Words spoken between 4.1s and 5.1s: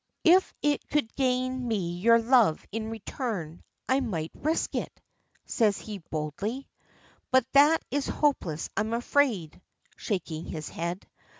risk it,"